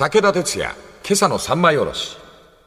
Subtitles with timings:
[0.00, 0.74] 武田鉄矢、
[1.04, 2.16] 今朝の三枚おろし。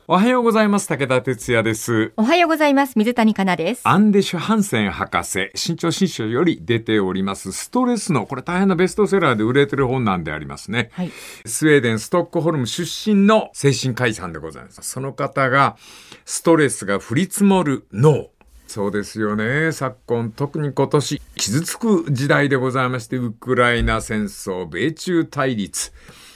[0.07, 0.87] おはようございます。
[0.87, 2.13] 武田哲也です。
[2.15, 2.93] おはようございます。
[2.95, 3.81] 水谷香奈です。
[3.85, 10.91] アンデシュ・ハンセン博士、新潮新書より出ております、ストレスの、これ大変なベストセラーで売れてる本なんでありますね。
[10.93, 11.11] はい。
[11.43, 14.83] スウェーデン、ストックホルム出身の精神科医さんでございます。
[14.83, 15.75] その方が、
[16.25, 18.27] ストレスが降り積もる脳。
[18.67, 19.71] そうですよね。
[19.71, 25.93] 昨今、特に今年、傷つく時代でございまして、ウクライナ戦争、米中対立。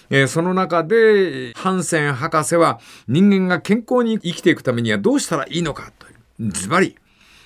[0.09, 6.09] えーその中で、ハンセン博士は人間が健康に生きていくためにはどうしたらいいのかとい
[6.47, 6.51] う。
[6.51, 6.95] ズバリ、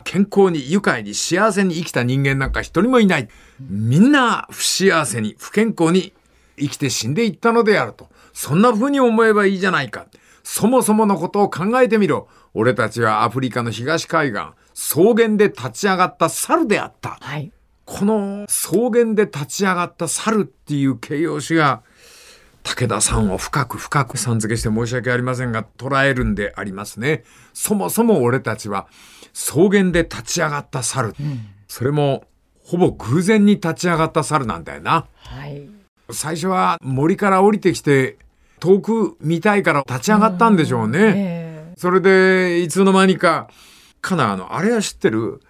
[0.03, 3.30] 健康に愉快に幸せに生きた人間なんか一人もいない。
[3.59, 6.13] みんな不幸せに、不健康に
[6.58, 8.09] 生きて死んでいったのであると。
[8.34, 10.05] そんな風に思えばいいじゃないか。
[10.44, 12.28] そもそものことを考えてみろ。
[12.53, 14.41] 俺たちはアフリカの東海岸、
[14.73, 17.17] 草原で立ち上がった猿であった。
[17.22, 17.52] はい。
[17.86, 21.84] この草原で立ち上がった猿っていう形容詞が
[22.64, 27.24] 武田さんを深く深くさん付けして申し訳ありませんが捉えるんでありますね。
[27.53, 28.88] そもそも俺たちは
[29.34, 31.14] 草原で立ち上がった猿。
[31.68, 32.26] それも
[32.64, 35.08] ほぼ偶然に立ち上がった猿なんだよな。
[35.16, 35.68] はい。
[36.12, 38.18] 最初は森から降りてきて
[38.59, 41.14] 遠く見たいから立ち上がったんでしょうね。
[41.16, 43.50] えそれでいつの間にか、
[44.02, 45.42] かなあの、あれは知ってる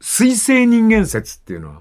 [0.00, 1.80] 水星人間説っていうのは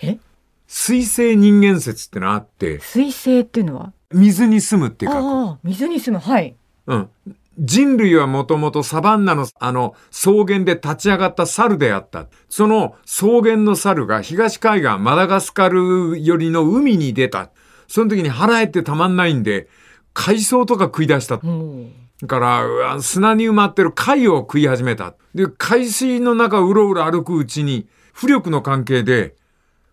[0.00, 0.18] ー、え？
[0.66, 3.92] 水星人間説ってのあって、水星っていうのは？
[4.14, 6.22] 水に住むっていうか、ああ、水に住む。
[6.22, 6.56] はい。
[6.86, 7.10] うん。
[7.58, 12.26] 人類はもともとサバンナのあの草原で立ち上がった猿であった。
[12.48, 17.50] その草原の猿が東海岸マダガスカル寄りの海に出た。
[17.86, 19.68] その時に腹減ってたまんないんで、
[20.14, 21.38] 海藻とか食い出した。
[21.42, 21.92] うん。
[22.22, 25.14] だから砂に埋まってる貝を食い始めた。
[25.34, 29.34] で、海水の中をうろうろ歩くうちに、浮力の関係で、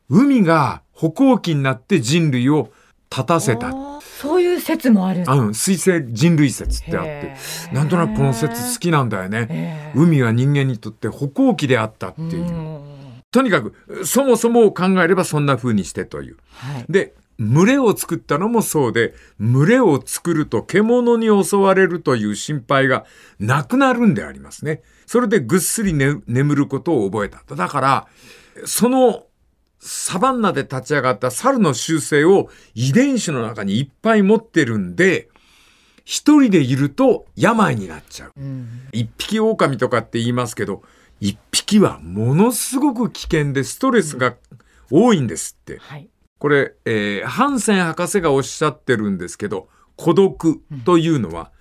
[0.09, 2.71] 海が歩行器になって人類を
[3.11, 3.73] 立たせた。
[4.01, 5.23] そういう説もある。
[5.27, 7.35] あうん、水星人類説ってあって
[7.73, 9.47] なんとなくこの説好きなんだよね。
[9.49, 12.47] え海は人間にとって歩行器であったってーいう。
[12.47, 12.91] うん
[13.31, 13.73] とにかく、
[14.05, 16.37] そもそもを考えればそんな風にしてという。
[16.51, 16.85] はい。
[16.89, 23.05] で、群れを作ったのもそうで、群れを作ると獣に襲われるという心配が
[23.39, 24.81] なくなるんでありますね。
[25.05, 27.41] それでぐっすり、ね、眠ることを覚えた。
[27.55, 28.07] だから、
[28.65, 29.23] その
[29.83, 35.27] サバンナで立ち上がった猿の習性を遺伝子の中にいっぱい持ってるんで、
[36.05, 38.33] 一人でいると病になっちゃう。
[38.37, 38.67] うん。
[38.91, 40.83] 一匹狼とかって言いますけど、
[41.19, 44.35] 一匹はものすごく危険でストレスが
[44.91, 45.79] 多いんですって。
[45.79, 46.07] はい。
[46.37, 51.51] これ、えーハンセン博士がおっしゃってるんですけど、孤独というのは、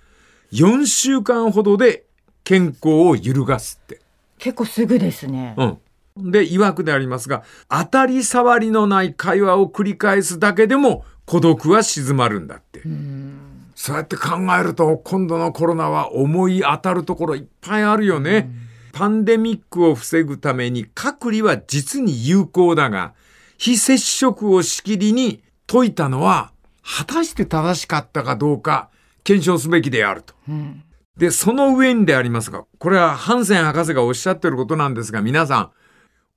[0.51, 2.05] 4週間ほどで
[2.43, 3.99] 健康を揺るがすって。
[4.37, 5.55] 結構すぐですね。
[5.57, 5.77] うん。
[6.17, 12.81] で、曰くでありますが、当たり障りのない会話を繰り返すだけでも孤独は静まるんだって。
[12.81, 13.37] うん。
[13.75, 18.51] そうやって考えると、今度のコロナは思い当たるところいっぱいあるよね。
[18.93, 23.13] パンデミックを防ぐために隔離は実に有効だが、
[23.57, 26.51] 非接触をしきりに解いたのは、
[26.83, 28.89] 果たして正しかったかどうか
[29.23, 30.33] 検証すべきであると。
[30.49, 30.83] うん。
[31.17, 35.71] で、その上にでありますが、これはハンセン博士がおっしゃってることなんですが、皆さん、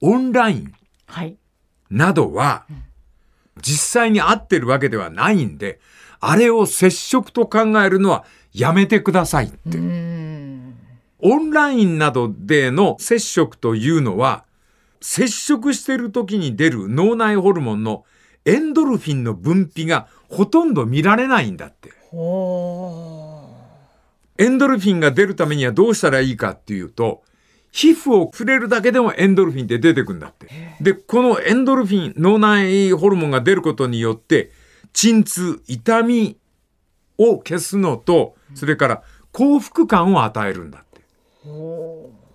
[0.00, 0.72] オンライン
[1.06, 1.36] はい。
[1.90, 2.66] などは、
[3.60, 5.80] 実際に合ってるわけではないんで、
[6.20, 9.78] あれを接触と考えるのはやめてくださいって。
[9.78, 10.74] うん。
[11.20, 14.44] オンラインなどでの接触というのは、
[15.00, 18.04] 接触してる時に出る脳内ホルモンの
[18.44, 21.92] エンドルフィンの分泌がほとんど見られないんだって。
[22.10, 23.54] ほ
[24.36, 27.22] エンドルフィンが出るためにはどうしたらいいかっていうと、
[27.74, 30.46] 皮膚を触れるだけでもエンドルフィンって出てくんだって。
[30.80, 34.52] で、このエンドルフィン、脳内ホルモンが出ることによって、
[34.92, 36.36] 鎮痛、痛み
[37.18, 39.02] を消すのと、それから
[39.32, 41.00] 幸福感を与えるんだって。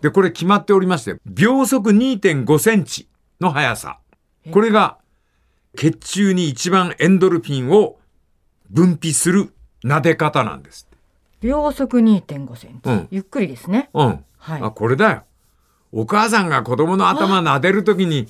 [0.02, 3.08] で、これ決まっておりまして、秒速2.5センチ
[3.40, 4.00] の速さ。
[4.52, 4.98] これが
[5.78, 7.98] 血中に一番エンドルフィンを
[8.70, 9.54] 分泌する
[9.86, 10.86] 撫で方なんです。
[11.40, 12.90] 秒速2.5センチ。
[12.90, 13.90] うんゆっくりですね。
[13.94, 14.26] うん。
[14.38, 15.24] はいあ、これだよ。
[15.92, 18.28] お母さんが子供の頭撫でるときに、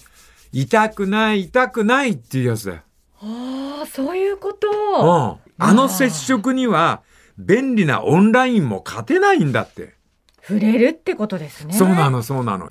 [0.51, 2.81] 痛くない、痛くないっていうやつだよ。
[3.21, 4.67] ああ、そういうこと。
[4.69, 5.53] うん。
[5.61, 7.01] あの接触には、
[7.37, 9.95] 便利なオンラインも勝てないんだって。
[10.41, 11.73] 触れるってことですね。
[11.73, 12.69] そうなの、そうなの。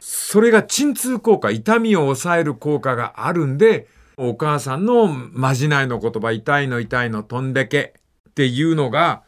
[0.00, 7.94] それが鎮痛効果、痛みを抑える効果があるんで、お母さんのまじないの言葉、痛いの痛いの飛んでけ
[8.30, 9.22] っていうのが、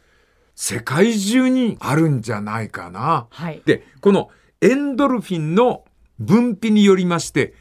[0.55, 3.27] 世界中にあるんじゃないかな。
[3.31, 3.63] はい。
[3.65, 4.31] で、この
[4.61, 5.85] エンドルフィンの
[6.19, 7.55] 分泌によりまして、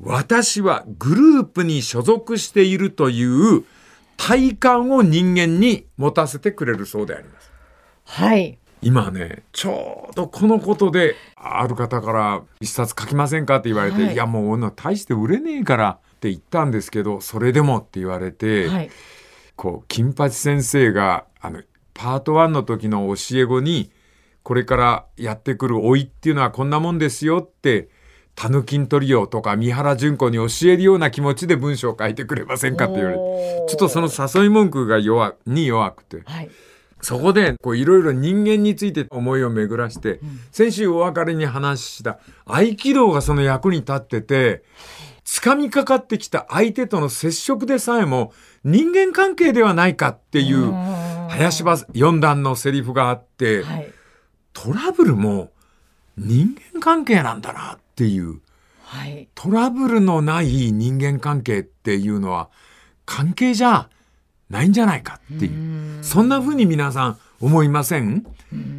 [0.00, 3.64] 私はグループに所属しているという
[4.16, 7.50] 体感を人間に持たせてくれるそうであります。
[8.04, 8.58] はい。
[8.82, 18.90] 今ねちょうどこのことである方から一冊書きませんかって言われて、はいい、やもう女大して売れねえからって言ったんですけどそれでもって言われて、はい。
[19.56, 21.62] こう金八先生があの
[21.94, 23.90] パート1の時の教え子に
[24.46, 27.88] これからやってくる老いっていうのはこんなもんですよって
[28.36, 36.50] タヌキントリオとか三原純子に教えるような気持ちで文章を書いてくれませんかって言われてちょっとその誘い文句が弱に弱くてはい。
[37.02, 40.18] そこでこういろいろ人間について思いを巡らして、
[40.50, 44.62] 先週お別れに話した合気道がその役に立ってて
[45.24, 48.32] 掴みかかってきた相手との接触でさえも
[48.64, 50.72] 人間関係ではないかっていう
[51.28, 53.92] 林場四段のセリフがあって、はい。
[54.56, 55.50] トラブルも
[56.16, 58.40] 人間関係なんだなっていう
[58.84, 59.28] はい。
[59.34, 62.48] トラブルのない人間関係っていうのは
[63.04, 63.90] 関係じゃ
[64.48, 66.02] ないんじゃないかっていう。
[66.02, 68.24] そんな風に皆さん思いません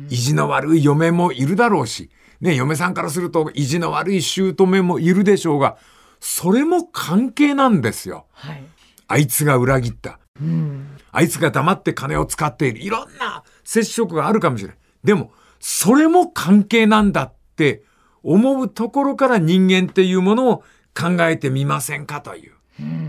[0.10, 2.10] 意地の悪い嫁もいるだろうし、
[2.42, 5.78] ね、嫁さんからすると意地の悪い姑もいるでしょうが、
[6.20, 8.26] それも関係なんですよ。
[8.32, 8.64] はい。
[9.08, 10.20] あいつが裏切った。
[10.42, 10.98] うん。
[11.12, 12.80] あいつが黙って金を使っている。
[12.80, 14.78] いろんな接触があるかもしれない。
[15.04, 17.84] でも、それも関係なんだって
[18.24, 20.64] 思うところから人間っていうものを
[20.96, 22.54] 考えてみませんかという。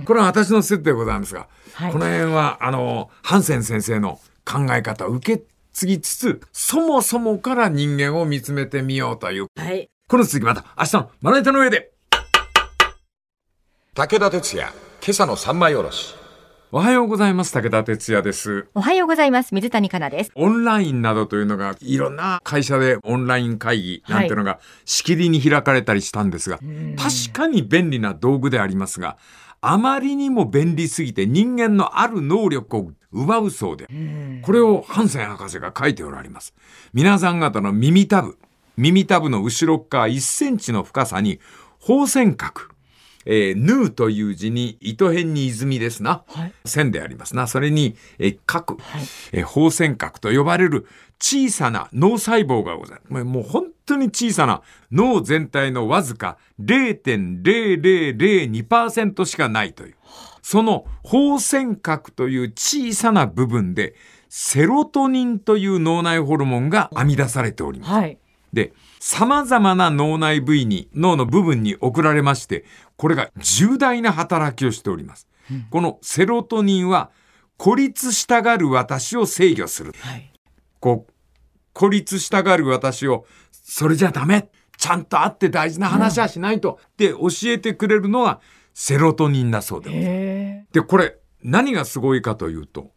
[0.04, 9.46] これは私の説でございますが、はいこの辺は、あの、ハンセン先生の考え方を受け継ぎつつ、そもそもから人間を見つめてみようという。
[9.56, 9.90] はい。
[10.08, 11.92] この続きまた明日のまな板の上で。
[13.94, 14.72] 武田鉄矢、
[15.02, 16.14] 今朝の三枚おろし。
[16.70, 17.52] おはようございます。
[17.54, 18.66] 武田哲也です。
[18.74, 19.54] おはようございます。
[19.54, 20.32] 水谷香奈です。
[20.34, 29.16] オンラインなどというのがいろんな会社でオンライン会議なんていうのがしきりに開かれたりしたんですが、確かに便利な道具でありますが、
[29.62, 33.86] あまりにも便利すぎて人間のある能力を奪うそうで、
[34.42, 36.52] これをハンセン博士が書いておられます。
[36.92, 38.36] 皆さん方の耳たぶ、
[38.76, 41.40] 耳たぶの後ろ側1センチの深さに
[41.78, 42.60] 放線角、
[43.30, 46.24] えー、ヌーという字に糸辺に泉ですな。
[46.26, 47.46] はい線でありますな。
[47.46, 49.02] それに、えー角、はい
[49.32, 50.86] えー放線角と呼ばれる
[51.20, 53.24] 小さな脳細胞がございます。
[53.24, 59.94] もう本当に小さな脳全体のわずか0.0002%しかないという。
[60.42, 63.94] その放線角という小さな部分で
[64.30, 67.92] セロトニンという脳内ホルモンが編み出されております。
[67.92, 68.16] はい。
[68.52, 72.64] で、様々な脳内部位に、脳の部分に送られまして、
[72.96, 75.28] これが重大な働きをしております。
[75.70, 77.10] このセロトニンは、
[77.56, 79.92] 孤立したがる私を制御する。
[79.98, 80.32] はい。
[80.80, 81.12] こう、
[81.72, 88.40] 孤立したがる私を、それじゃダメちゃんと会って大事な話はしないと、って教えてくれるのが、
[88.74, 92.92] セロトニンだそうでございますへで、これ、何がすごいかというと、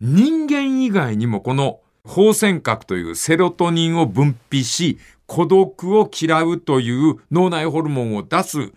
[0.00, 4.98] 人間以外にもこの放線角というセロトニンを分泌し、
[5.30, 8.72] 孤独を嫌うという脳内ホルモンを出す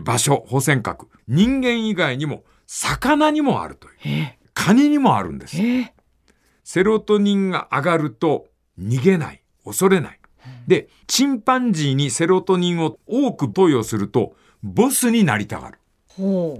[0.00, 1.08] 場所、放線角。
[1.26, 3.94] 人間以外にも、魚にもあるという。
[4.04, 4.38] え。
[4.54, 5.60] カニにもあるんです。
[5.60, 5.92] え。
[6.62, 8.46] セロトニンが上がると
[8.78, 10.20] 逃げない、恐れない。
[10.68, 15.78] で、チンパンジーにセロトニンを多く投与すると、ボスになりたがる。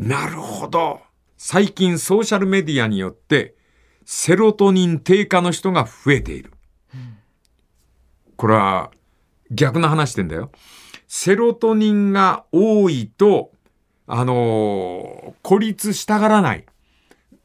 [0.01, 1.03] なるほど。
[1.37, 3.55] 最近ソーシャルメディアによって
[4.05, 6.51] セロトニン低下の人が増えている。
[8.37, 8.91] これは
[9.51, 10.51] 逆の話してんだよ。
[11.09, 13.53] セロトニンが多いと、
[14.07, 16.65] あのー孤立したがらない。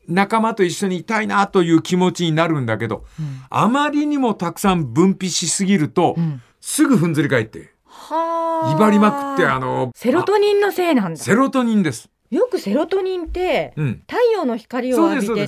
[0.07, 3.05] 仲間と一緒にいたいなという気持ちになるんだけど、
[3.49, 8.75] あまりにもたくさん分泌しすぎると、んすぐふんずり返って、はあ。
[8.75, 11.19] 威張りまくって、あの、セロトニンのせいなんだ。
[11.19, 12.09] セロトニンです。
[12.29, 14.03] よくセロトニンって、うん。
[14.07, 15.47] 太陽の光を浴び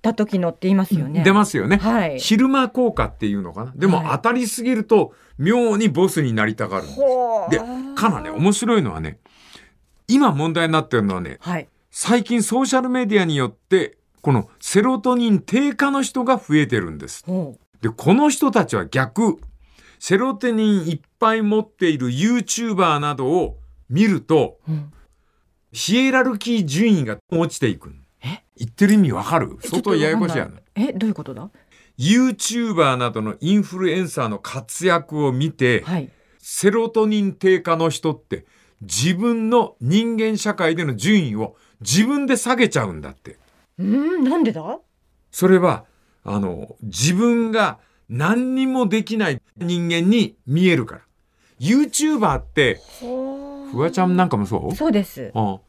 [0.00, 1.22] た時のって言いますよね。
[1.22, 1.76] 出ますよね。
[1.76, 2.18] はい。
[2.18, 3.72] 昼間効果っていうのかな。
[3.76, 7.00] でもはい当たりすぎると妙にボスになりたがるんです。
[7.00, 7.50] ほう。
[7.50, 7.58] で、
[7.94, 9.18] かなね、面白いのはね、
[10.08, 11.68] 今問題になってるのはね、はい。
[11.90, 17.24] 最近ソーシャルメディアによって、このセロトニン低下の人が増えてるんです。
[17.24, 19.38] ほで、この人たちは逆、
[19.98, 24.72] セロトニンいっぱい持っている YouTuber などを見ると、う。
[24.72, 24.92] うん。
[25.72, 27.94] ヒエラルキー順位が落ちていく。
[28.22, 28.42] え？
[28.56, 29.56] 言ってる意味わかる？
[29.62, 30.60] 相当ややこしいやん。
[30.74, 31.50] え、どういうことだ
[31.98, 36.10] ？YouTuber などのインフルエンサーの活躍を見て、はい。
[36.38, 38.46] セロトニン低下の人って
[38.80, 43.38] 自分の人間社会での順位を自分で下げちゃうんだって。
[43.78, 44.78] うん、なんでだ？
[45.30, 45.84] それは、
[46.24, 51.00] あの、自分が何にもできない人間に見えるから。
[51.60, 52.80] YouTuber って、
[53.70, 54.74] フワちゃんなんかもそう？
[54.74, 55.30] そうです。
[55.34, 55.60] うん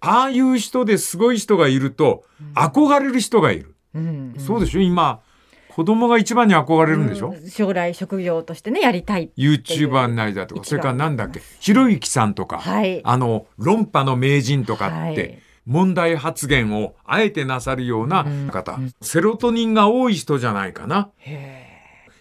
[0.00, 2.24] ああいう人ですごい人がいると、
[2.54, 3.74] 憧れる人がいる。
[3.94, 4.34] うん。
[4.38, 4.80] そうでしょ？
[4.80, 5.20] 今、
[5.68, 7.50] 子供が一番に憧れるんでしょ、うん。
[7.50, 13.00] 将来職業としてねやりたい ?YouTuber になりたいとか、それからなんだっけ、ひろゆきさんとか、はい。
[13.04, 15.38] あの、論破の名人とかって、はい。
[15.66, 21.10] 問題発言をあえてなさるような方、セロトニンが多い人じゃないかな。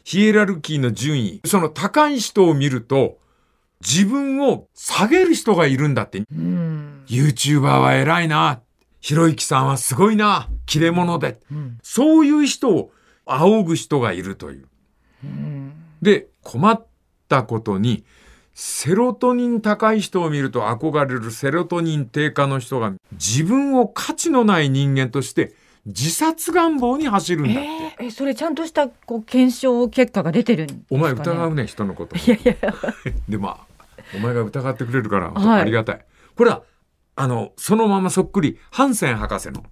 [0.04, 3.20] ヒエラルキーの順位、その高い人を見ると、
[3.82, 6.20] 自分を下げる人がいるんだって。
[6.20, 8.62] うん、YouTuber は偉いな。
[9.02, 10.50] ひろゆきさんはすごいな。
[10.66, 11.40] 切れ者で。
[11.52, 12.92] うんそういう人を
[13.26, 14.68] 仰ぐ人がいるという。
[15.24, 16.86] うんで、困っ
[17.28, 18.04] たことに、
[18.54, 25.54] セロトニン高い人を見ると憧れるセロトニン低下の人が自分を価値のない人間として
[25.86, 27.62] 自殺願望に走るんだって。
[27.62, 32.18] えーえそれちゃんとしたこう検証結果が出てるんですか、ね、お前疑うね、人のこと。
[32.18, 32.56] いやいや
[33.30, 33.58] でも、
[34.14, 36.06] お前が疑ってくれるから、はいありがたい。
[36.36, 36.64] これは、
[37.16, 39.64] あの、そのままそっくり、ハンセン博士の。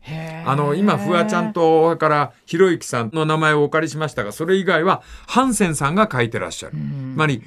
[0.45, 6.75] あの、今、フワちゃんと、から、ひろゆきさんの名前をお借りしましたが、それ以外は、ハンセンさんが書いてらっしゃる。
[6.75, 6.77] つ
[7.17, 7.43] まり、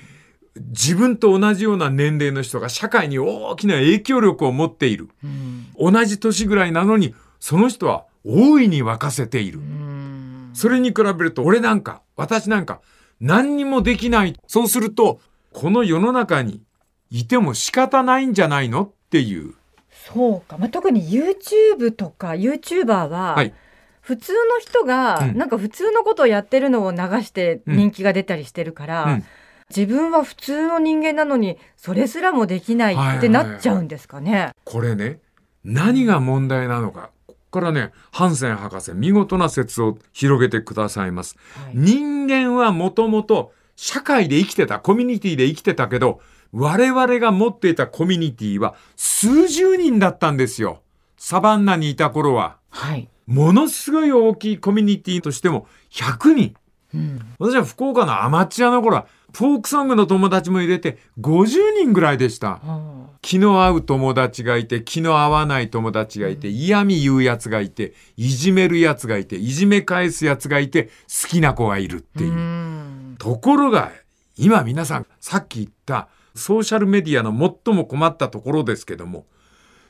[0.54, 5.08] 自分と同じような年齢の人が社会に大きな影響力を持っている。
[5.24, 9.60] うん同じ年ぐらいなのに、その人は大いに沸かせている。
[9.60, 12.80] うんそれに比べると、俺なんか、私なんか、
[13.20, 14.34] 何にもできない。
[14.46, 15.20] そうすると、
[15.52, 16.62] この世の中に
[17.10, 19.54] いても仕方ないんじゃないのっていう。
[19.90, 23.54] そうか、まあ、特に YouTube とか YouTuber は、はい
[24.00, 29.24] 普通の人がうんなんか普通のことをやってるのを流してうん人気が出たりしてるから、うん
[29.68, 34.52] 自分は普通の人間なのにそれすらもできないってなっちゃうんですかね。
[34.62, 35.18] これね、
[35.64, 37.10] 何が問題なのか。
[37.50, 41.36] からね、ハンセン博士、見事な説を広げてくださいます。
[41.54, 46.20] はい人間はもともと社会で生きてた、コミュニティで生きてたけど、
[46.52, 50.82] 我々が持っていたコミュニティは数十人だったんですよ。
[51.16, 52.56] サバンナにいた頃は。
[52.70, 56.54] はいものすごい大きいコミュニティとしても100人。
[56.94, 62.58] うん私は福岡のアマチュアの頃は、フォークソングの友達も入れて50人ぐらいでした。
[62.62, 72.32] あ気の合う友達がいて、気の合わない友達がいて、嫌味言うやつがいて、いじめるやつがいて、いじめ返すやつがいて、好きな子がいるってーいう。
[72.32, 73.92] うんところが、
[74.38, 79.26] 今皆さん、さっき言ったソーシャルメディアの最も困ったところですけども、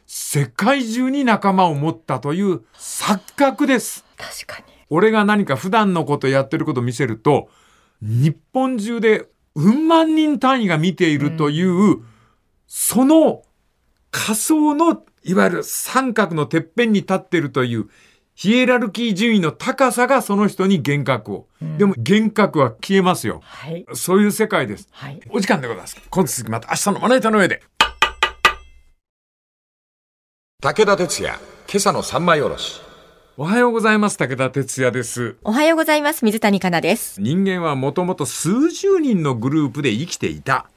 [0.09, 4.05] 世界中に仲間を持ったという錯覚です。
[4.17, 4.75] 確かに。
[4.91, 7.49] 俺が何か普段のことやってることを見せると、
[8.03, 9.89] 日本中でうん。
[9.89, 12.05] 万人単位が見ているという、
[12.69, 13.43] その
[14.11, 16.93] 仮想のいわゆる三角のてっぺん。
[16.93, 17.89] に立っているという
[18.35, 21.49] ヒエラルキー順位の高さがその人に幻覚を。
[21.79, 23.41] でも幻覚は消えますよ。
[23.43, 24.89] はいそういう世界です。
[24.93, 25.21] はい。
[25.31, 26.01] お時間でございます。
[26.11, 27.63] 今続きまた明日のまな板の上で。
[30.63, 32.86] 武田鉄矢、今朝の三枚おろし。
[33.39, 34.17] おはようございます。
[34.17, 35.37] 武田哲也です。
[35.45, 36.25] おはようございます。
[36.25, 37.21] 水谷香奈です。
[37.21, 40.71] 人間はもともと数十人のグループで生きていた。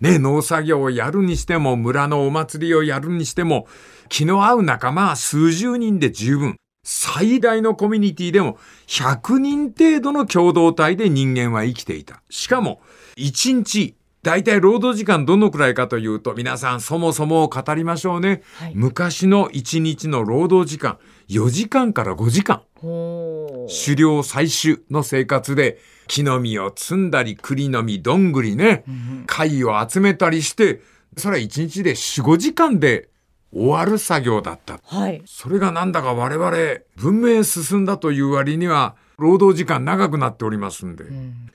[0.00, 3.66] ね、農作業をやるにしても、村のお祭りをやるにしても、
[4.08, 6.54] 気の合う仲間は数十人で十分。
[6.84, 12.22] 最大のコミュニティでも100人程度の共同体で人間は生きていた。
[12.30, 12.80] しかも、
[13.16, 18.42] 1日、だいたい労働時間どのくらいかというと、皆さんそもそも語りましょうね。
[18.54, 22.62] はい昔の1日の労働時間、4時間から5時間。
[22.80, 28.84] 狩猟採取の生活で木の実を摘んだり栗の実どんぐりね
[29.26, 30.82] 貝を集めたりして
[31.16, 33.08] それは1日で45時間で
[33.52, 34.80] 終わる作業だった。
[34.84, 35.22] はい。
[35.24, 36.50] それがなんだか我々
[36.96, 41.04] 文明進んだという割には労働時間長くなっておりますんで、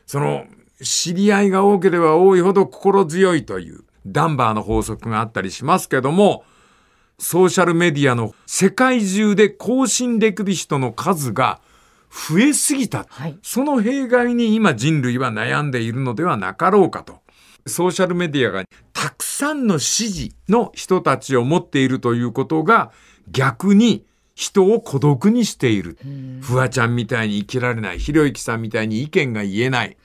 [0.05, 0.45] その
[0.81, 6.45] 知り合いが多ければ多いほど心強いというダンバーの法則があったりしますけども
[7.19, 11.61] ソーシャルメディアの世界中で更新できる人の数が
[12.09, 13.05] 増えすぎた。
[13.09, 17.19] はいその弊害に今人類は悩んでいるのではなかろうかと。
[17.67, 22.91] ソーシャルメディアがたくさんの支持の人たちを持っているということが
[23.29, 25.97] 逆に人を孤独にしている。
[26.41, 27.99] フワちゃんみたいに生きられない。
[27.99, 29.97] ひろゆきさんみたいに意見が言えない。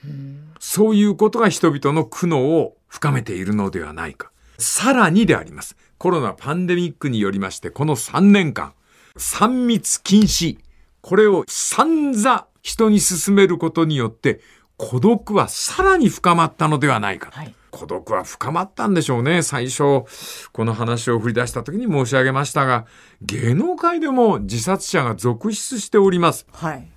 [0.59, 4.31] そういうことが人々の苦悩を深めているのではないか。
[4.57, 5.77] さらにであります。
[5.97, 8.73] コロナパンデミックによりまして、この3年間、
[9.17, 10.57] 3密禁止、
[11.01, 14.41] これを散々人に進めることによって、
[14.77, 17.31] 孤独はさらに深まったのではないか。
[17.31, 19.41] はい孤独は深まったんでしょうね。
[19.41, 20.05] 最初、
[20.53, 22.85] この話を振り出した時に申し上げましたが、
[23.21, 26.47] 芸能界でも自殺者が続出しております。
[26.53, 26.87] はい。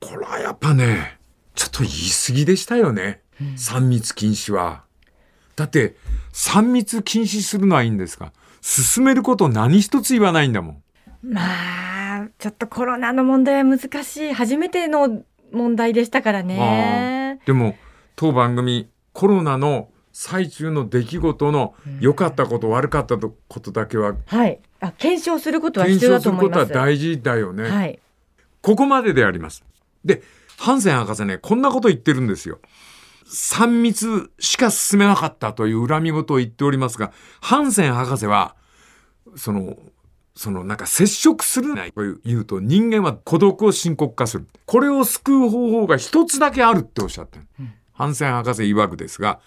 [0.00, 1.18] これはやっぱね、
[1.54, 1.92] ちょっと言い
[2.26, 3.22] 過ぎでしたよね。
[3.40, 4.84] 3密禁止は。
[5.56, 5.96] だって、
[6.32, 10.82] 3密禁止するのはいいんですが、進めること何一つ言わないんだもん。
[11.22, 11.40] ま
[12.22, 14.32] あ、ちょっとコロナの問題は難しい。
[14.32, 17.40] 初めての問題でしたからね。
[17.46, 17.76] でも、
[18.16, 24.60] 当番組、コロナの最中の出来事の良かったこと、悪かったことだけは、はい。
[24.80, 26.58] あ、検証することは検必要だとと思います。
[26.60, 27.68] は大事だよね。
[27.68, 27.98] はい。
[28.60, 29.64] ここまでであります。
[30.04, 30.22] で、
[30.58, 32.60] ハンセン博士ね、こんなこと言ってるんですよ。
[33.26, 38.56] 3密しか進めなかったという恨み事を言っておりますが、ハンセン博士は、
[39.36, 39.76] その、
[40.34, 44.46] そのなんか接触するないと言うと人間は孤独を深刻化する。
[44.66, 47.46] これを救う方法が一つだけあるっておっしゃってる。
[47.92, 49.40] ハンセン博士曰くですが、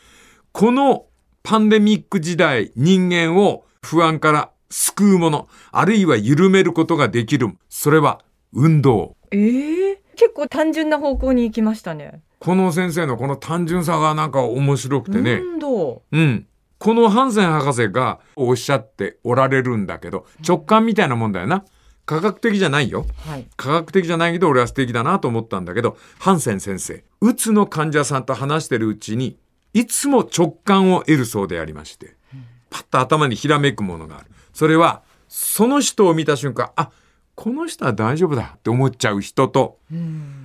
[0.52, 1.08] この
[1.44, 7.58] パンデミック時代人間を不安から救うもの、あるいは緩めることができる。
[7.70, 8.22] それは
[8.54, 9.16] 運動。
[9.32, 12.22] ええ結構単純な方向に行きましたね。
[12.46, 15.42] この先生のこの単純さがなんか面白くてね。
[16.12, 16.46] うん。
[16.78, 21.66] このハンセン博士がおっしゃっておられるんだけど、直感みたいなもんだよな。
[22.06, 23.08] 科学的じゃないよ。
[23.26, 23.48] はい。
[23.58, 29.40] 科学的じゃないけど俺は素敵だなと思ったんだけど、ハンセン先生、うつの患者さんと話してるうちに、
[29.74, 32.16] いつも直感を得るそうでありまして、
[32.70, 34.28] パッと頭にひらめくものがある。
[34.54, 36.92] それは、その人を見た瞬間、あ、
[37.36, 39.78] この人は大丈夫だって思っちゃう人と、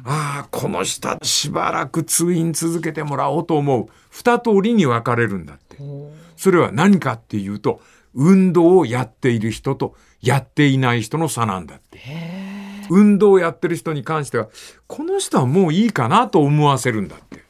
[0.04, 3.87] ああ、この人はしばらく通院続けてもらおうと思う。
[4.11, 5.78] 二通りに分かれるんだって。
[6.37, 7.80] それは何かっていうと、
[8.14, 12.00] 運動をやっている人とやっていない人の差なんだって。
[12.90, 14.49] 運動をやってる人に関しては、
[14.88, 17.44] この人はもういいかなと思わせるんだって。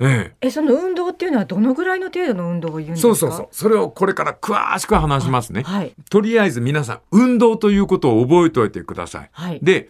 [0.00, 0.46] ええ。
[0.48, 3.02] え、その運動っていうのはどのぐらいの程度の運動を言うんですか？
[3.02, 3.48] そうそうそう。
[3.50, 5.62] それをこれから詳しく話しますね。
[5.62, 5.94] はい。
[6.10, 9.30] とりあえず皆さん、運動ということを覚えておいてください。
[9.32, 9.60] はい。
[9.62, 9.88] で、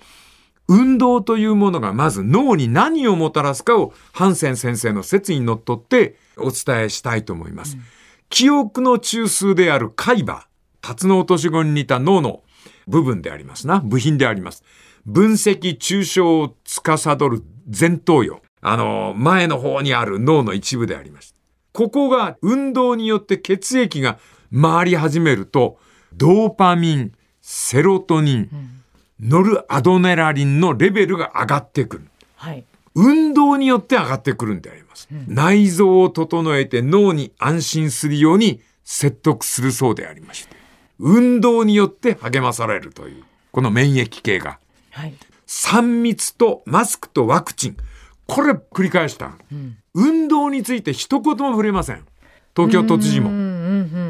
[0.66, 7.78] 運動というものがまず脳に何をもたらすかをハンセン先生の説にのっとってお伝えしたいと思います。
[8.28, 10.46] 記憶の中枢である海馬、
[10.82, 12.42] タツノオトシゴに似た脳の
[12.86, 13.80] 部分でありますな。
[13.80, 14.62] 部品であります。
[15.06, 18.40] 分析抽象を司る前頭葉。
[18.60, 21.34] あの、前の方にある脳の一部であります。
[21.72, 24.18] ここが運動によって血液が
[24.52, 25.78] 回り始めると、
[26.14, 28.50] ドーパミン、セロトニン、
[29.20, 32.04] ノルアドネラリンのレベルが上がってくる。
[32.36, 32.64] はい。
[32.94, 35.08] 運動によって上がってくるんであります。
[35.28, 40.56] 内臓を整えて脳に安心するように説得するそうでありまして。
[40.98, 44.58] 運動によって励まされるという、この免疫系が。
[44.90, 45.14] はい。
[45.46, 47.76] 3密とマスクとワクチン。
[48.28, 49.32] これ繰り返した。
[49.94, 52.04] 運動について一言も触れません。
[52.54, 53.30] 東京都知事も。
[53.30, 53.46] うんうんう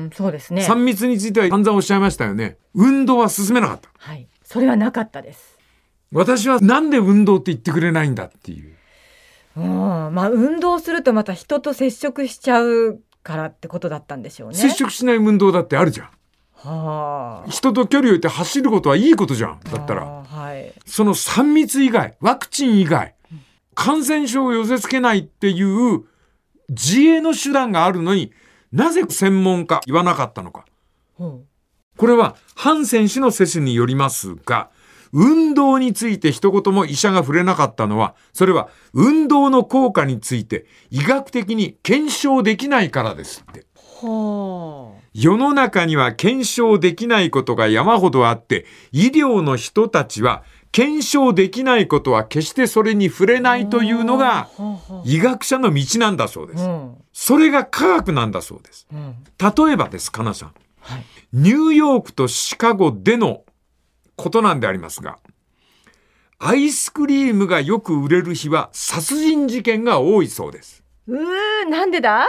[0.07, 0.11] ん。
[0.13, 0.67] そうですね。
[0.67, 2.59] 3密については散々おっしゃいましたよね。
[2.75, 3.89] 運動は進めなかった。
[3.97, 4.29] はい。
[4.43, 5.57] それはなかったです。
[6.13, 8.75] 私はなんで運動って言ってくれないんだっていう。
[9.57, 10.15] うん。
[10.15, 14.57] まあ運動するとまた人と接触しちゃうからってことだったんでしょうね。
[14.57, 16.09] 接触しない運動だってあるじゃん。
[16.55, 17.51] はあ。
[17.51, 19.61] 人と距離を置いて走ることはいいことじゃん。
[19.61, 20.05] だったら。
[20.05, 20.73] はい。
[20.87, 23.15] その3密以外、ワクチン以外、
[23.79, 26.03] 感染症を寄せ付けないっていう
[26.69, 28.33] 自衛の手段があるのに
[28.73, 30.65] なぜ専門家言わなかったのか。
[31.15, 31.45] ほ
[31.97, 34.71] これは、ハンセン氏の説によりますが、
[35.13, 43.65] 運動について一言も医者が触れなかったのは、それは運動の効果について医学的に検証できないからですって。
[44.03, 44.07] う。
[44.07, 54.49] は世の中には検証できないことが山ほどあって、医療の人たちは検証できないことは決してそれに触れないというのが
[55.05, 56.65] 医学者の道なんだそうです。
[56.65, 56.97] あうん。
[57.13, 58.87] それが科学なんだそうです。
[58.93, 59.17] うん。
[59.39, 60.55] 例えばです、かなさん。
[60.81, 61.05] はい。
[61.33, 63.45] ニューヨークとシカゴでの
[64.17, 65.19] ことなんでありますが、
[66.39, 70.85] アイスクリームがよく売れる日は殺人事件が多いそうです。
[71.09, 72.29] うー、なんでだ？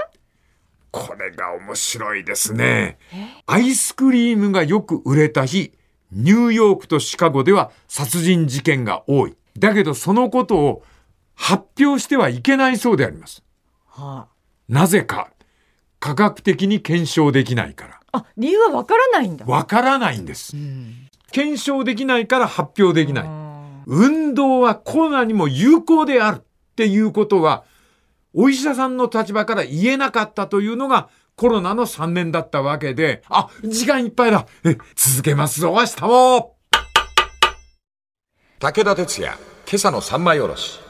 [0.92, 2.98] これが面白いですね。
[3.46, 5.74] アイスクリームがよく売れた日、
[6.12, 9.36] ニューヨークとシカゴでは殺人事件が多い。
[9.58, 10.84] だけどそのことを
[11.36, 13.44] 発表してはいけないそうであります。
[13.88, 14.28] は
[14.68, 15.32] なぜか、
[16.00, 18.00] 科学的に検証できないから。
[18.12, 18.18] あ。
[18.20, 19.46] あ、理由はわからないんだ。
[19.46, 20.56] わからないんです。
[20.56, 21.08] うん。
[21.32, 23.26] 検証できないから発表できない。
[23.28, 26.42] あ運動はコロナにも有効であるっ
[26.76, 27.64] ていうことは、
[28.34, 34.46] お医者さんの立場から言えなかったというのがコロナの3年だったわけで、あ、時間いっぱいだ。
[34.66, 36.58] え、続けますぞ、明日も。
[38.60, 40.82] 武田鉄矢、今朝の三枚おろし。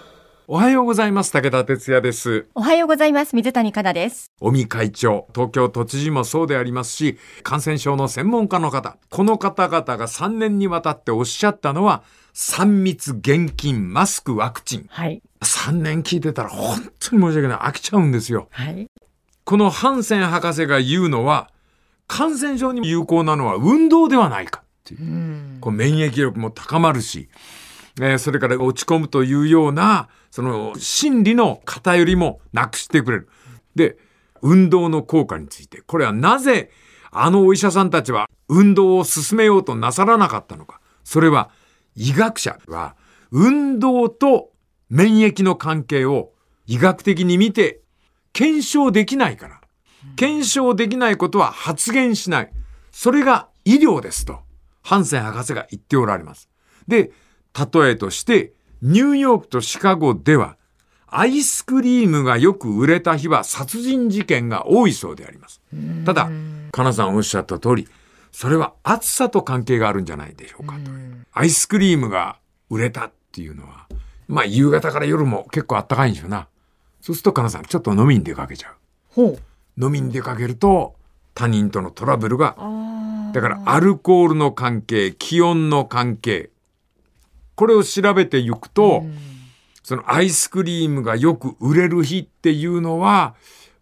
[0.47, 1.31] おはようございます。
[1.31, 2.47] 武田哲也です。
[2.55, 3.35] おはようございます。
[3.35, 4.31] 水谷香奈です。
[4.41, 12.01] 尾身会長、東京都知事もそうでありますし、感染症の専門家の方、この方々が3年にわたっておっしゃったのは、
[12.33, 14.87] 3密、現金、マスク、ワクチン。
[14.89, 15.21] はい。
[15.43, 17.57] 3年聞いてたら本当に申し訳ない。
[17.59, 18.47] 飽きちゃうんですよ。
[18.49, 18.89] はい。
[19.49, 21.49] このハンセン博士が言うのは、
[22.05, 25.01] 感染症に有効なのは運動ではないかっていう。
[25.01, 27.29] うんこう免疫力も高まるし、
[27.99, 33.29] えーそれから落ち込むというような、その心理の偏りもなくしてくれる。
[33.73, 33.97] で、
[34.43, 36.69] 運動の効果について、これはなぜ
[37.09, 40.79] あのお医者さんたちは運動を進めようとなさらなかったのか。
[41.03, 41.49] それは
[41.95, 42.95] 医学者は
[43.31, 44.51] 運動と
[44.91, 46.33] 免疫の関係を
[46.67, 47.81] 医学的に見て
[48.33, 49.61] 検証できないから。
[50.15, 52.51] 検証できないことは発言しない。
[52.91, 54.39] それが医療ですと、
[54.81, 56.49] ハンセン博士が言っておられます。
[56.87, 57.11] で、
[57.73, 60.57] 例えとして、ニューヨークとシカゴでは、
[61.07, 65.61] アイスクリームがよく売れた日は殺人事件が多いそうであります。
[66.05, 66.29] ただ、
[66.71, 67.87] かなさんおっしゃった通り、
[68.31, 70.91] それは暑さと関係があるんじゃないでしょうかと。
[71.33, 72.37] アイスクリームが
[72.69, 73.87] 売れたっていうのは、
[74.27, 76.47] まあ夕方から夜も結構あったかいんでしょうな。
[77.01, 78.73] そうするとかなさんちょっと飲みに出かけちゃう。
[79.09, 79.39] ほう。
[79.81, 80.95] 飲みに出かけると
[81.33, 82.55] 他人とのトラブルが
[83.33, 86.49] だからアルコールの関係気温の関係
[87.55, 89.03] これを調べていくと、
[89.83, 93.35] そのアイスクリームがよく売れる日っていうのは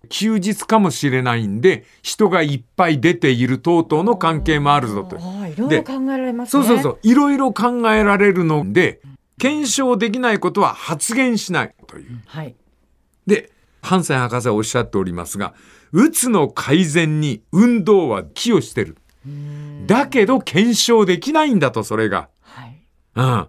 [0.10, 5.18] 休日かもしれないんで人がいっぱい出ている等々の関係もあるぞと。
[5.18, 6.64] いろいろ考えられますね。
[6.66, 7.00] そうそうそう。
[7.04, 9.00] いろいろ考えられるので
[9.38, 12.22] 検証できないことは発言しないという。
[12.26, 12.56] はい
[13.28, 15.54] で、ハンセン博士はおっしゃっておりますが、
[15.92, 18.98] うつの改善に運動は寄与してる。
[19.86, 22.30] だけど検証できないんだと、それが。
[22.42, 22.82] はい
[23.16, 23.48] うん。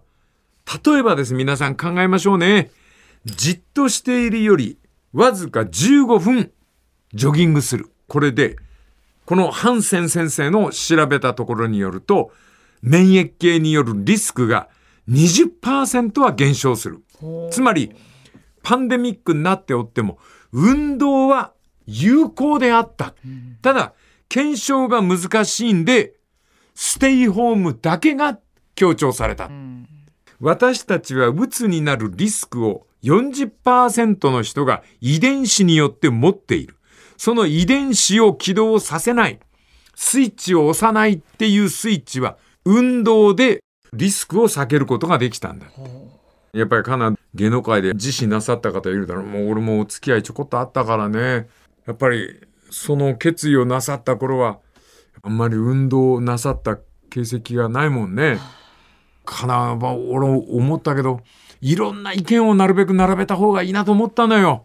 [0.84, 2.70] 例えばです、皆さん考えましょうね。
[3.24, 4.76] じっとしているより、
[5.12, 6.52] わずか15分、
[7.14, 7.90] ジョギングする。
[8.06, 8.56] これで、
[9.24, 12.32] このハンセン先生の調べたところによると、
[12.82, 14.68] 免疫系によるリスクが
[15.08, 17.02] 20%は減少する。
[17.50, 17.92] つまり、
[18.68, 20.18] パンデミックになっておっても、
[20.52, 21.54] 運動は
[21.86, 23.14] 有効であった。
[23.62, 23.94] ただ、
[24.28, 26.16] 検証が難しいんで、
[26.74, 28.38] ステイホームだけが
[28.74, 29.50] 強調された。
[30.38, 36.76] 私たちはうつになるリスクを40%の人が遺伝子によって持っている。
[37.16, 39.40] その遺伝子を起動させない。
[39.94, 43.60] スイッチを押さないっていうスイッチは運動で
[43.94, 45.68] リスクを避けることができたんだ。
[46.52, 49.24] やっぱりかな芸能界で自死なさった方いるだろう。
[49.24, 51.48] もう俺もお付き合いちょこっとあったからね。
[51.86, 54.58] やっぱりその決意をなさった頃は
[55.22, 56.78] あんまり運動なさった
[57.10, 58.38] 形跡がないもんね。
[59.24, 61.20] かなは俺思ったけど
[61.60, 64.64] いろんな意見をなるべく並べた方がいいなと思ったのよ。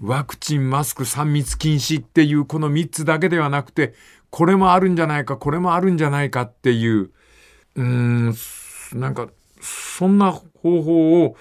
[0.00, 3.94] ワクチン、マスク、3密禁止っていうこの3つだけではなくて、
[4.30, 8.34] これもあるんじゃないか、これもあるんじゃないかっていう、うーん、
[8.94, 9.28] なんか、
[9.62, 11.36] そんな方法を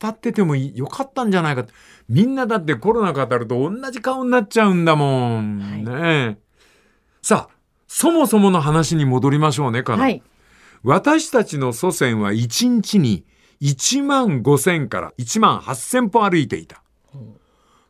[0.00, 1.72] 語っててもよかったんじゃないかって。
[2.08, 5.60] みんなだってコロナ語ると同じ顔になっちゃうんだもん。
[5.60, 6.36] はいねえ。
[7.22, 7.54] さあ、
[7.86, 10.04] そもそもの話に戻りましょうね、かな。
[10.04, 10.22] はい
[10.82, 13.24] 私たちの祖先は1日に
[13.60, 16.82] 1万5千から1万8千歩歩いていた。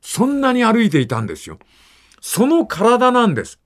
[0.01, 1.59] そんなに歩いていたんですよ。
[2.21, 3.61] その体なんです。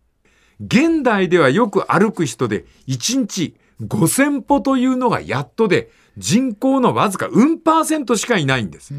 [0.60, 8.94] 現代ではよく歩く人で1日5千歩というのがやっとで人口のわずかうんパーセントしかいないんです。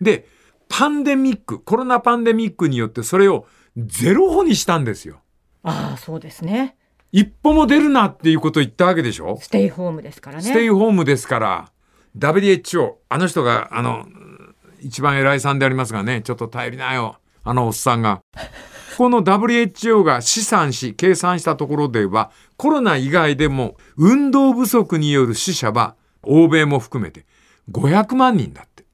[0.00, 0.26] で、
[0.68, 5.20] パンデミック、コロナパンデミックによってそれをゼロ歩にしたんですよ。
[5.62, 6.76] ああそうですね
[7.12, 9.38] 一歩も出るなっていうことを言ったわけでしょ？
[9.40, 11.72] ステイホームですからねステイホームですから、
[12.18, 14.06] WHO、あの人が、あの、
[14.80, 18.20] 一番偉いさんでありますがね、ちょっと頼りなよ、あのおっさんが。
[18.96, 27.26] この WHO が試算し、計算したところでは、コロナ以外でも運動不足による死者は、欧米も含めて
[27.70, 28.84] 500万人だって。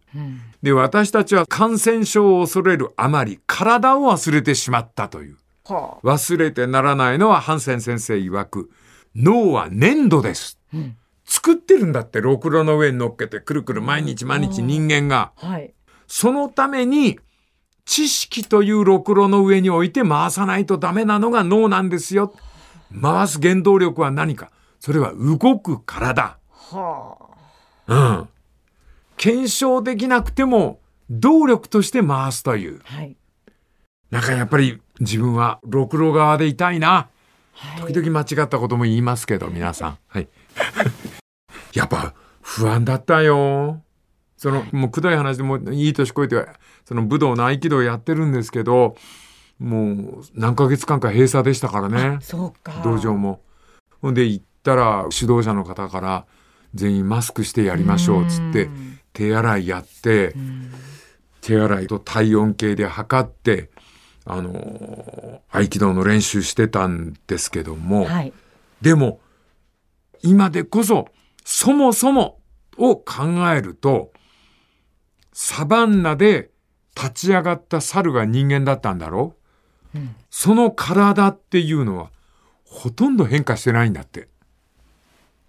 [0.63, 5.37] で、私たちは感染症を恐れるあまり、体を忘れてしまったという。
[5.65, 6.07] はあ。
[6.07, 8.71] 忘れてならないのはハンセン先生曰く
[9.15, 10.59] 脳は粘土です、
[11.25, 15.33] 作ってるんだってろくろの上に乗っけてくるくる毎日毎日人間が。
[15.37, 15.75] はい。
[16.07, 17.21] そのために
[17.85, 22.35] 知識というろくろの上に置いて回さないとダメなのが脳なんですよ
[22.99, 24.51] 回す原動力は何か。
[24.79, 26.39] それは動く体。
[26.49, 27.17] は
[27.87, 28.29] うん。
[29.17, 32.81] 検証できなくても動力として回すという。
[32.91, 33.17] あはい。
[34.11, 37.09] なんかやっぱり自分はろくろ側でいたいな。
[37.53, 37.93] はい。
[37.93, 39.99] 時々間違ったことも言いますけど、皆さん。
[40.09, 40.29] はい。
[41.75, 43.83] やっぱ不安だったよ。
[44.37, 46.47] その、もうくどい話でもういい年こいて、
[46.87, 48.97] その武道の合気道やってるんですけど、
[49.61, 52.19] もう何ヶ月間か閉鎖でしたからね。
[52.23, 53.41] そうか道場も。
[54.03, 56.27] ほんで行ったら指導者の方から
[56.75, 60.35] 全員マスクしてやりましょうっつってうん手洗いやって
[61.41, 63.71] 手洗いと体温計で測って
[64.25, 68.33] あの、合気道の練習してたんですけども、はい。
[68.81, 69.21] でも、
[70.23, 71.09] 今でこそ、
[71.45, 72.39] そもそも
[72.77, 74.13] を考えると、
[75.33, 76.51] サバンナで
[76.95, 79.40] 立ち上がった猿が人間だったんだろう、
[80.31, 82.11] その体っていうのは、
[82.65, 84.29] ほとんど変化してないんだって。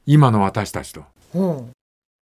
[0.05, 1.03] 今の私たちと。
[1.31, 1.69] ほ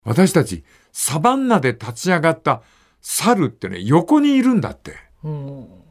[0.03, 2.61] 私たち、サバンナで立ち上がった
[3.01, 4.91] 猿ってね、横にいるんだって。
[5.23, 5.27] う。
[5.27, 5.83] ほ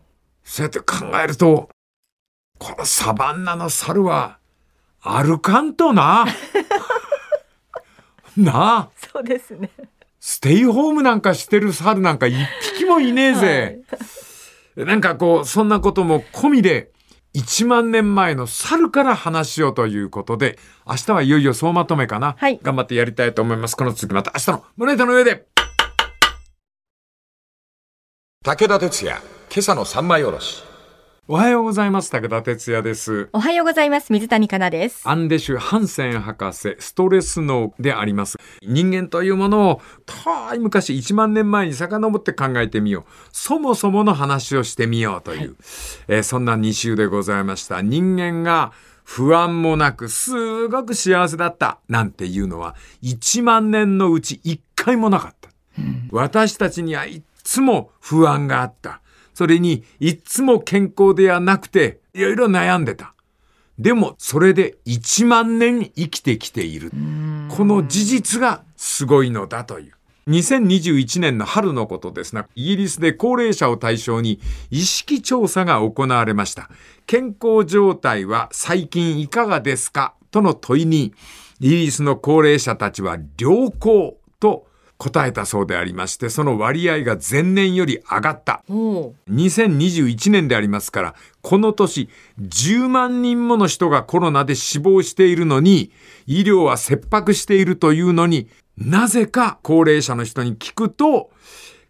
[0.44, 1.68] そうやって考えると、
[2.58, 4.38] このサバンナの猿は、
[5.00, 6.26] 歩かんとな。
[8.36, 9.06] なあ、う。
[9.12, 9.70] そうですね。
[10.20, 12.36] ステイホームなんかしてる猿なんか一
[12.76, 13.80] 匹もいねえぜ。
[14.84, 16.92] なんかこう、そんなことも込みで、
[17.34, 22.36] 1万年前の猿から話しようということで、明日はいよいよ総まとめかな。
[22.38, 23.76] はい頑張ってやりたいと思います。
[23.76, 25.46] この続きまた明日の胸板の上で。
[28.44, 30.62] 武田鉄矢、今朝の三枚おろし。
[31.30, 32.10] おはようございます。
[32.10, 33.28] 武田哲也です。
[33.34, 34.10] おはようございます。
[34.14, 35.06] 水谷香奈です。
[35.06, 38.38] アンデシュ・ハンセン博士、ストレス脳であります。
[38.62, 43.04] 人間というものを遠い昔1万年前に遡って考えてみよう。
[43.30, 45.56] そもそもの話をしてみようという、
[46.08, 47.82] えーそんな2週でございました。
[47.82, 48.72] 人間が
[49.04, 55.50] 不安もなくすごく幸せだったなんていうのは1万年のうち1回もなかった。
[56.10, 59.02] 私たちにはいっつも不安があった。
[59.38, 63.14] それにいっつも健康ではなくていろいろ悩んでた。
[63.78, 66.90] でも、それで1万年生きてきている。
[67.48, 69.92] この事実がすごいのだという。
[70.26, 74.40] 2021年の春のことですが、イギリスで高齢者を対象に
[74.72, 76.68] 意識調査が行われました。
[77.06, 80.14] 健康状態は最近いかがですか？
[80.32, 81.14] との問いに、
[81.60, 84.66] イギリスの高齢者たちは良好と
[84.98, 88.64] 答えたそうでありまして、その割合が前年より上がった。
[88.68, 92.08] ほ2021年でありますから、この年、
[92.40, 95.92] 10万人もの人がコロナで死亡しているのに、
[96.26, 101.30] 医療は切迫しているというのに、なぜか高齢者の人に聞くと、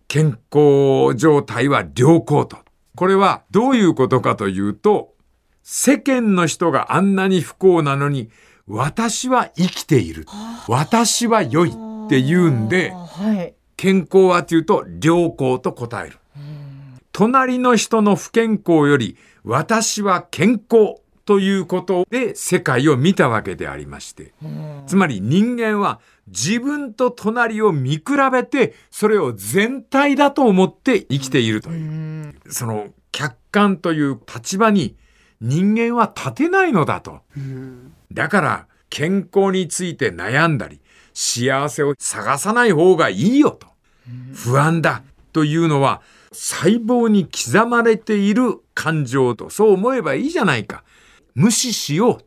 [0.06, 2.58] 健康状態は良好と。
[2.94, 5.14] これはどういうことかというと、
[5.62, 8.28] 世間の人があんなに不幸なのに、
[8.66, 10.26] 私は生きている。
[10.66, 11.72] 私は良い
[12.08, 13.54] って言うんで、はい。
[13.76, 16.18] 健康はというと良好と答える。
[17.12, 24.32] 隣の人の不健康より私は健康ということで世界を見たわけでありまして。
[24.86, 32.34] つまり人間は自分と隣を見比べてそれを全体だと思って生きているという。
[32.48, 34.96] その客観という立場に
[35.40, 37.20] 人間は立てないのだと。
[38.12, 40.80] だから健康について悩んだり
[41.20, 43.66] 幸せを探さない方がいいよと。
[44.34, 45.02] 不安だ
[45.32, 46.00] というのは
[46.30, 50.84] 細胞に刻まれている感情とそう思えばいいじゃないか。
[51.34, 52.20] 無視しよ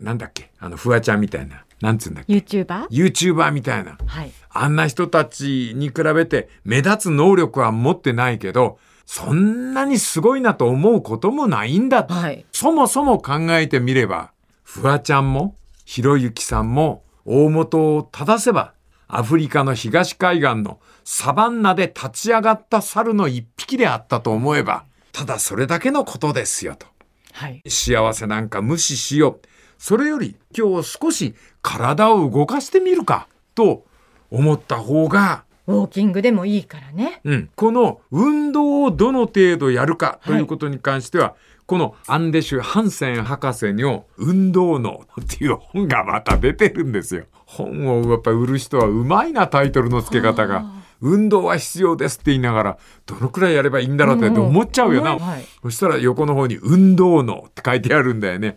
[0.00, 0.04] う。
[0.04, 0.50] なんだっけ？
[0.58, 1.64] あのフワちゃんみたいな。
[1.80, 2.88] なんつうんだっけ？YouTuber?
[2.88, 3.98] ?YouTuber みたいな。
[4.04, 4.32] はい。
[4.50, 12.04] あんな人たちに比べて目立つ能力は持ってないけど、そんなにすごいなと思うこともないんだ。
[12.04, 12.44] はい。
[12.50, 14.32] そもそも考えてみれば、
[14.64, 18.74] フワちゃんも、ひろゆきさんも、大元を正せば、
[19.06, 26.86] アフリカの東海岸のサバンナで立ち上がった猿の一匹であったと思えば、ただそれだけのことですよと。
[27.32, 27.62] はい。
[27.68, 29.46] 幸せなんか無視しよう。
[29.78, 33.84] それより今日少し体を動かしてみるか、と
[34.30, 37.20] 思った方が、ウォーキングでもいいからね。
[37.24, 41.34] うん、この運動をどの程度やるかということに関しては、
[41.66, 47.24] このアンデシュ・ハンセン博士の運動脳っていう本がまた出てるんですよ。
[47.46, 50.64] 本をやっぱ売る人はうまいなタイトルの付け方が。
[51.00, 55.18] 運動は必要ですって言いながら、どのくらいやればいいんだろうって思っちゃうよな。
[55.18, 55.44] はい。
[55.62, 58.56] そしたら横の方に運動脳って書いてあるんだよね。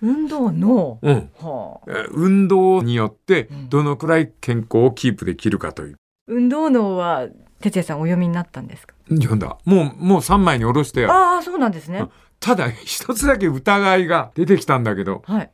[0.00, 0.98] 運動の。
[1.00, 1.30] うん。
[1.38, 1.90] はあ。
[1.90, 5.96] えー運動によってどのくらい健康をキープできるかという。
[6.26, 7.28] 運動脳は、
[7.60, 8.94] 哲也さんお読みになったんですか？
[9.10, 9.56] 読んだ。
[9.64, 11.12] もう、もう3枚に下ろしてよ。
[11.12, 12.04] ああ、そうなんですね。
[12.40, 15.50] ただ一つだけ疑いが出てきたんだけど、はい。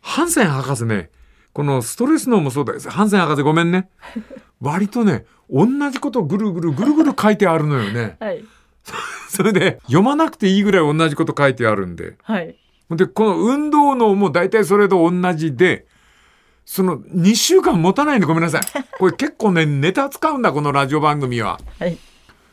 [0.00, 1.10] ハンセン博士ね、
[1.52, 2.90] このストレス脳もそうだです。
[2.90, 3.88] ハンセン博士ごめんね。
[4.60, 8.16] 割とね、同じことぐるぐるぐるぐる書いてあるのよね。
[8.20, 8.44] はい。
[9.28, 12.16] それで読まなくていいぐらい同じこと書いてあるんで。
[12.22, 12.56] はい。
[12.90, 15.86] で、この運動脳も大体それと同じで、
[16.66, 18.62] その2週間持たないんでごめんなさい。
[18.98, 21.58] これ結構ね、ネタ使うんだ、このラジオ番組は。
[21.78, 21.96] はい。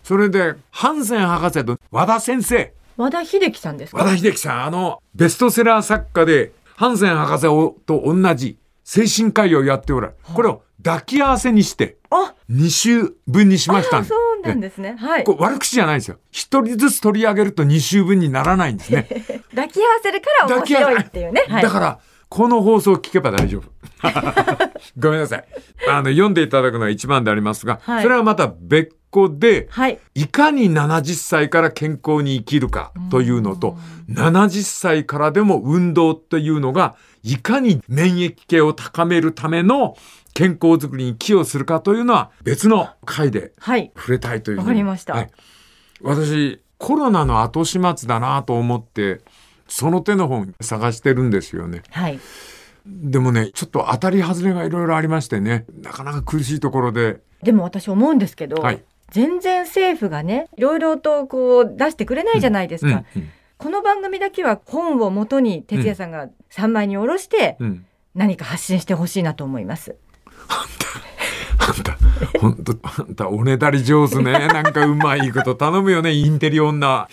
[0.04, 2.74] それで、ハンセン博士と和田先生。
[2.96, 3.98] 和田秀樹さんですか？
[4.04, 7.42] 和田秀樹さん、あの、ベストセラー作家で、ハンセン博士
[7.86, 10.20] と同じ精神科医をやっておられる。
[10.34, 14.96] これを抱き合わせにして、あ、2週分にしましたんでそうなんですね。
[15.00, 15.24] はい。
[15.24, 16.18] これ悪口じゃないですよ。
[16.30, 19.08] 一人ずつ取り上げると2週分にならないんですね。
[19.56, 21.46] 抱き合わせるから面白いっていうね。
[21.50, 22.00] はいだから、
[22.34, 23.72] この放送を聞けば大丈夫。
[24.98, 25.46] ごめんなさい。
[25.88, 30.00] あの、読んでいただくのが一番でありますが、はいそれはまた別個で、はい。
[30.16, 33.78] いかに70歳から健康に生きるかというのと、
[34.10, 39.96] 70歳からでも運動というのが、いかに免疫系を高めるための
[40.34, 43.92] 健康づくりに寄与するかというのは別の回ではい。
[43.96, 45.32] 触れたいというふうにわかりましたはい。
[46.02, 49.22] 私、コロナの後始末だなと思って、
[49.68, 51.84] その手の本探してるんですよね。
[51.92, 52.20] はい。
[52.86, 63.04] でもね、ちょっと当たり外れがいろいろありましてね、なかなか苦しいところで、でも私思うんですけど、はい全然政府がね、いろいろとこう出してくれないじゃないですか。
[63.16, 69.96] うんうんこの番組だけは本をもとに哲也さんが3枚に下ろしてうん何か発信してほしいなと思います。
[70.50, 71.98] あんた、
[72.40, 74.34] ほんと、あんた、おねだり上手ね。
[74.34, 77.08] なんかうまいこと頼むよね、インテリ女。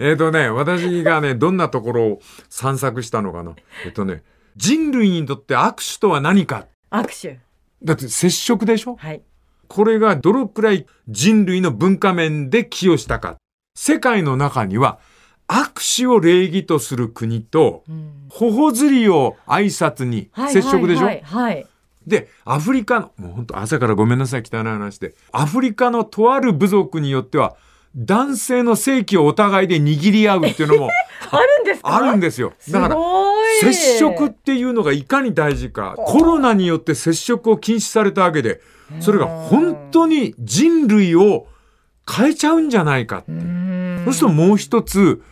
[0.00, 3.54] えっとね、私がね、どんなところを散策したのかな。
[3.84, 4.22] えっとね、
[4.56, 6.66] 人類にとって握手とは何か。
[6.90, 7.40] 握手。
[7.82, 8.96] だって接触でしょ？
[8.96, 9.22] はい。
[9.68, 13.36] これがどのくらい人類の文化面で寄与したか。
[13.74, 14.98] 世界の中には、
[15.48, 21.66] 握手を礼儀とする国と、うん頬ずりを挨拶にはい接触でしょ、はいはいはい。
[22.06, 25.14] で、アフリカの、もう本当朝からごめんなさい、汚い話で。
[25.32, 27.56] アフリカのとある部族によっては、
[27.96, 30.88] 男性の性器をお互いで握り合うっていうのも
[31.30, 31.96] あるんですか？
[31.96, 32.52] あるんですよ。
[32.58, 32.96] すだから。
[33.60, 38.60] 接触っていうのがいかに大事か、コロナによって接触を禁止されたわけで、
[39.00, 41.46] それが本当に人類を
[42.10, 43.24] 変えちゃうんじゃないか。
[43.28, 45.22] うーんそしてもう一つ、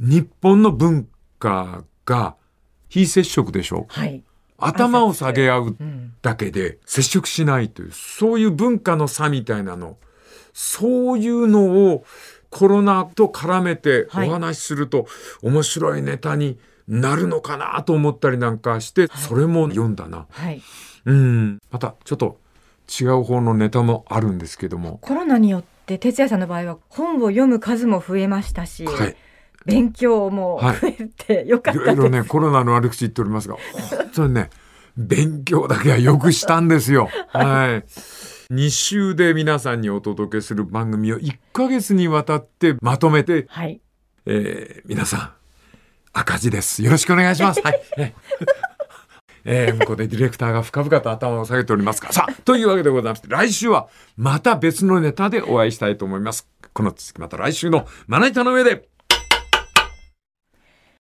[0.00, 1.06] 日本の文
[1.38, 2.34] 化が
[2.88, 3.86] 非接触でしょ？
[3.88, 4.22] はい。
[4.58, 6.12] 頭を下げ合ううん。
[6.22, 9.96] だけで接触しないという、そういう文化の差みたいなの、
[10.58, 12.06] そういうのを
[12.48, 15.06] コロナと絡めておはい話しすると
[15.42, 20.26] 面白いネタになるのかなと思ったりなんかして、それも読んだな。
[20.30, 20.62] はい。
[21.04, 21.58] うん。
[21.70, 22.38] またちょっと
[22.88, 24.98] 違う方のネタもあるんですけども。
[25.02, 29.16] コロナによって哲也さんの場合は本を読む数も増えましたし、はい。
[29.66, 30.92] 勉強もはい増え
[31.42, 31.92] てよかったです。
[31.92, 33.56] いろいろね、コロナの悪口言っておりますが、
[33.98, 34.48] 本当にね、
[34.96, 37.10] 勉強だけはよくしたんですよ。
[37.28, 37.84] はい。
[38.50, 43.80] 2週で皆さんにお届けする番組を1ヶ月にわたってまとめて、はい。
[44.24, 45.32] えー皆さん、
[46.12, 46.82] 赤字です。
[46.82, 47.60] よろしくお願いします。
[47.62, 47.82] はい。
[47.98, 48.14] え
[49.44, 56.48] えー向こうでディレクターが深々と頭を下げておりますが、さあ、というわけでございまして、来週はまた別のネタでお会いしたいと思います。
[56.72, 58.88] この続きまた来週のまな板の上で。